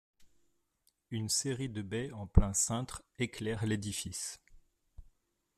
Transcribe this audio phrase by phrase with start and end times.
[1.11, 4.39] Une série de baies en plein cintre éclairent l'édifice.